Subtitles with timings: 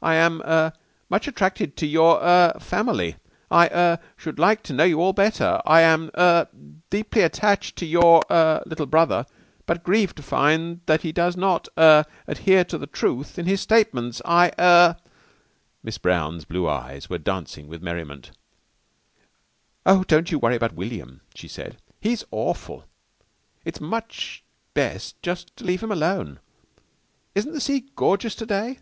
[0.00, 0.74] I am er
[1.10, 3.16] much attracted to your er family.
[3.50, 5.60] I er should like to know you all better.
[5.66, 6.46] I am er
[6.88, 9.26] deeply attached to your er little brother,
[9.66, 13.60] but grieved to find that he does not er adhere to the truth in his
[13.60, 14.22] statements.
[14.24, 14.98] I er"
[15.82, 18.30] Miss Brown's blue eyes were dancing with merriment.
[19.84, 21.76] "Oh, don't you worry about William," she said.
[22.00, 22.84] "He's awful.
[23.64, 26.38] It's much best just to leave him alone.
[27.34, 28.78] Isn't the sea gorgeous to day?"